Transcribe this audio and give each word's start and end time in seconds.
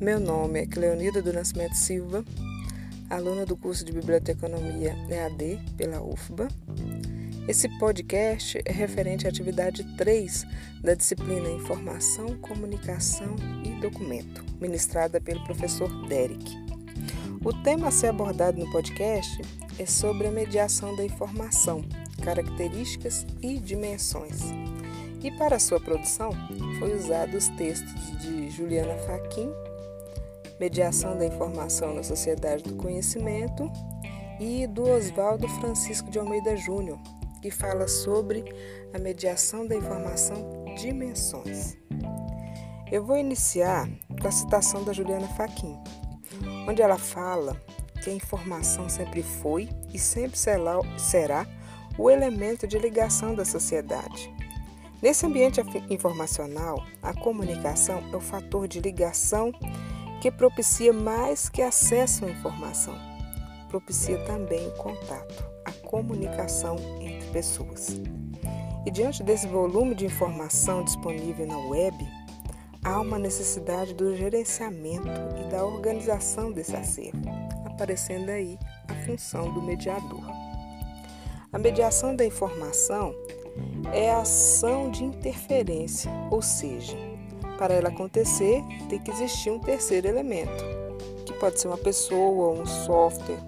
Meu 0.00 0.18
nome 0.18 0.60
é 0.60 0.66
Cleonida 0.66 1.20
do 1.20 1.30
Nascimento 1.30 1.74
Silva, 1.74 2.24
aluna 3.10 3.44
do 3.44 3.54
curso 3.54 3.84
de 3.84 3.92
Biblioteconomia 3.92 4.96
EAD 5.10 5.60
pela 5.76 6.00
UFBA. 6.00 6.48
Esse 7.46 7.68
podcast 7.78 8.58
é 8.64 8.72
referente 8.72 9.26
à 9.26 9.28
atividade 9.28 9.84
3 9.98 10.46
da 10.82 10.94
disciplina 10.94 11.50
Informação, 11.50 12.34
Comunicação 12.38 13.36
e 13.62 13.78
Documento, 13.78 14.42
ministrada 14.58 15.20
pelo 15.20 15.44
professor 15.44 15.90
Derek. 16.08 16.50
O 17.44 17.52
tema 17.62 17.88
a 17.88 17.90
ser 17.90 18.06
abordado 18.06 18.58
no 18.58 18.72
podcast 18.72 19.42
é 19.78 19.84
sobre 19.84 20.28
a 20.28 20.32
mediação 20.32 20.96
da 20.96 21.04
informação, 21.04 21.84
características 22.24 23.26
e 23.42 23.58
dimensões. 23.58 24.40
E 25.22 25.30
para 25.32 25.58
sua 25.58 25.78
produção, 25.78 26.30
foi 26.78 26.96
usado 26.96 27.36
os 27.36 27.48
textos 27.48 28.18
de 28.18 28.48
Juliana 28.48 28.94
Faquin 29.00 29.52
Mediação 30.60 31.18
da 31.18 31.26
Informação 31.26 31.94
na 31.94 32.04
Sociedade 32.04 32.62
do 32.62 32.76
Conhecimento, 32.76 33.72
e 34.40 34.66
do 34.66 34.88
Oswaldo 34.88 35.46
Francisco 35.46 36.10
de 36.10 36.18
Almeida 36.18 36.56
Júnior, 36.56 36.98
que 37.42 37.50
fala 37.50 37.86
sobre 37.86 38.42
a 38.94 38.98
mediação 38.98 39.66
da 39.66 39.76
informação 39.76 40.64
dimensões. 40.78 41.76
Eu 42.90 43.04
vou 43.04 43.18
iniciar 43.18 43.86
com 44.20 44.26
a 44.26 44.32
citação 44.32 44.82
da 44.82 44.94
Juliana 44.94 45.28
Faquin, 45.28 45.78
onde 46.66 46.80
ela 46.80 46.96
fala 46.96 47.62
que 48.02 48.08
a 48.08 48.14
informação 48.14 48.88
sempre 48.88 49.22
foi 49.22 49.68
e 49.92 49.98
sempre 49.98 50.38
será 50.38 51.46
o 51.98 52.10
elemento 52.10 52.66
de 52.66 52.78
ligação 52.78 53.34
da 53.34 53.44
sociedade. 53.44 54.34
Nesse 55.02 55.26
ambiente 55.26 55.60
informacional, 55.90 56.82
a 57.02 57.12
comunicação 57.12 58.02
é 58.10 58.16
o 58.16 58.20
fator 58.20 58.66
de 58.66 58.80
ligação 58.80 59.52
que 60.20 60.30
propicia 60.30 60.92
mais 60.92 61.48
que 61.48 61.62
acesso 61.62 62.26
à 62.26 62.30
informação, 62.30 62.94
propicia 63.68 64.18
também 64.24 64.68
o 64.68 64.72
contato, 64.72 65.50
a 65.64 65.72
comunicação 65.86 66.76
entre 67.00 67.26
pessoas. 67.30 68.00
E 68.84 68.90
diante 68.90 69.22
desse 69.22 69.46
volume 69.46 69.94
de 69.94 70.04
informação 70.04 70.84
disponível 70.84 71.46
na 71.46 71.58
web, 71.58 71.96
há 72.84 73.00
uma 73.00 73.18
necessidade 73.18 73.94
do 73.94 74.14
gerenciamento 74.14 75.08
e 75.38 75.50
da 75.50 75.64
organização 75.64 76.52
desse 76.52 76.76
acervo, 76.76 77.22
aparecendo 77.64 78.28
aí 78.28 78.58
a 78.88 78.94
função 79.06 79.52
do 79.54 79.62
mediador. 79.62 80.24
A 81.50 81.58
mediação 81.58 82.14
da 82.14 82.26
informação 82.26 83.14
é 83.92 84.10
a 84.10 84.20
ação 84.20 84.90
de 84.90 85.02
interferência, 85.02 86.10
ou 86.30 86.42
seja, 86.42 86.96
para 87.60 87.74
ela 87.74 87.90
acontecer, 87.90 88.64
tem 88.88 88.98
que 88.98 89.10
existir 89.10 89.50
um 89.50 89.58
terceiro 89.58 90.08
elemento, 90.08 90.64
que 91.26 91.34
pode 91.34 91.60
ser 91.60 91.68
uma 91.68 91.76
pessoa 91.76 92.58
um 92.58 92.64
software. 92.64 93.38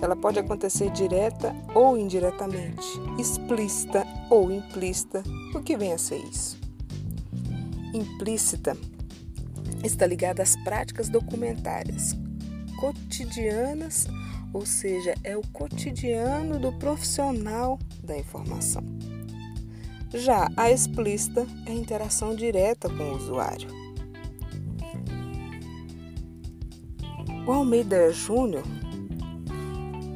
Ela 0.00 0.16
pode 0.16 0.38
acontecer 0.38 0.88
direta 0.88 1.54
ou 1.74 1.94
indiretamente, 1.94 2.86
explícita 3.18 4.06
ou 4.30 4.50
implícita. 4.50 5.22
O 5.54 5.60
que 5.60 5.76
vem 5.76 5.92
a 5.92 5.98
ser 5.98 6.16
isso? 6.24 6.58
Implícita 7.92 8.74
está 9.84 10.06
ligada 10.06 10.42
às 10.42 10.56
práticas 10.64 11.10
documentárias 11.10 12.16
cotidianas, 12.80 14.06
ou 14.54 14.64
seja, 14.64 15.14
é 15.22 15.36
o 15.36 15.42
cotidiano 15.52 16.58
do 16.58 16.72
profissional 16.72 17.78
da 18.02 18.16
informação. 18.16 18.82
Já 20.12 20.48
a 20.56 20.70
explícita 20.70 21.46
é 21.66 21.70
a 21.70 21.74
interação 21.74 22.34
direta 22.34 22.88
com 22.88 23.02
o 23.04 23.16
usuário. 23.16 23.68
O 27.46 27.52
Almeida 27.52 28.12
Júnior, 28.12 28.64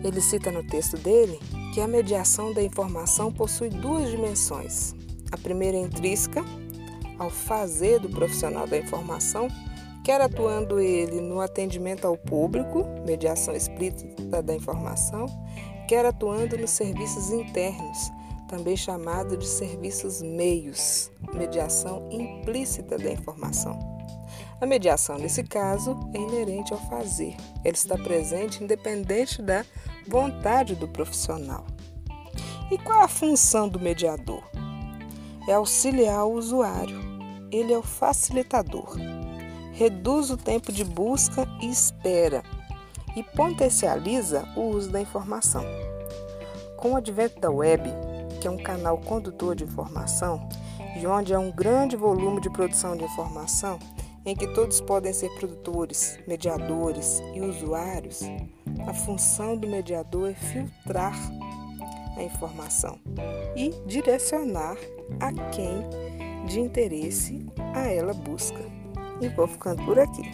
ele 0.02 0.20
cita 0.20 0.50
no 0.50 0.64
texto 0.64 0.96
dele 0.98 1.38
que 1.72 1.80
a 1.80 1.86
mediação 1.86 2.52
da 2.52 2.62
informação 2.62 3.32
possui 3.32 3.68
duas 3.68 4.10
dimensões. 4.10 4.94
A 5.30 5.36
primeira 5.36 5.76
é 5.76 5.80
intrínseca, 5.80 6.44
ao 7.18 7.30
fazer 7.30 8.00
do 8.00 8.08
profissional 8.08 8.66
da 8.66 8.76
informação, 8.76 9.46
quer 10.02 10.20
atuando 10.20 10.80
ele 10.80 11.20
no 11.20 11.40
atendimento 11.40 12.04
ao 12.04 12.16
público, 12.16 12.84
mediação 13.06 13.54
explícita 13.54 14.42
da 14.42 14.54
informação, 14.54 15.26
quer 15.88 16.04
atuando 16.04 16.58
nos 16.58 16.70
serviços 16.70 17.30
internos, 17.30 18.10
também 18.48 18.76
chamado 18.76 19.36
de 19.36 19.46
serviços 19.46 20.22
meios, 20.22 21.10
mediação 21.32 22.08
implícita 22.10 22.96
da 22.98 23.10
informação. 23.10 23.78
A 24.60 24.66
mediação, 24.66 25.18
nesse 25.18 25.42
caso, 25.42 25.98
é 26.14 26.18
inerente 26.18 26.72
ao 26.72 26.80
fazer. 26.88 27.36
Ela 27.64 27.74
está 27.74 27.98
presente 27.98 28.62
independente 28.62 29.42
da 29.42 29.64
vontade 30.06 30.74
do 30.74 30.88
profissional. 30.88 31.66
E 32.70 32.78
qual 32.78 33.02
a 33.02 33.08
função 33.08 33.68
do 33.68 33.78
mediador? 33.78 34.42
É 35.46 35.52
auxiliar 35.52 36.24
o 36.24 36.32
usuário. 36.32 36.98
Ele 37.50 37.72
é 37.72 37.78
o 37.78 37.82
facilitador. 37.82 38.96
Reduz 39.72 40.30
o 40.30 40.36
tempo 40.36 40.72
de 40.72 40.84
busca 40.84 41.46
e 41.60 41.68
espera 41.68 42.42
e 43.16 43.22
potencializa 43.22 44.48
o 44.56 44.62
uso 44.62 44.90
da 44.90 45.00
informação. 45.00 45.64
Com 46.76 46.92
o 46.92 46.96
advento 46.96 47.40
da 47.40 47.50
web, 47.50 47.82
que 48.44 48.48
é 48.48 48.50
um 48.50 48.58
canal 48.58 48.98
condutor 48.98 49.56
de 49.56 49.64
informação 49.64 50.46
e 51.00 51.06
onde 51.06 51.32
há 51.32 51.38
um 51.38 51.50
grande 51.50 51.96
volume 51.96 52.42
de 52.42 52.50
produção 52.50 52.94
de 52.94 53.02
informação, 53.02 53.78
em 54.22 54.36
que 54.36 54.46
todos 54.48 54.82
podem 54.82 55.14
ser 55.14 55.30
produtores, 55.36 56.18
mediadores 56.28 57.22
e 57.34 57.40
usuários, 57.40 58.20
a 58.86 58.92
função 58.92 59.56
do 59.56 59.66
mediador 59.66 60.28
é 60.28 60.34
filtrar 60.34 61.14
a 62.18 62.22
informação 62.22 62.98
e 63.56 63.70
direcionar 63.86 64.76
a 65.18 65.32
quem 65.48 65.88
de 66.44 66.60
interesse 66.60 67.46
a 67.74 67.88
ela 67.88 68.12
busca. 68.12 68.60
E 69.22 69.28
vou 69.28 69.46
ficando 69.46 69.82
por 69.86 69.98
aqui. 69.98 70.30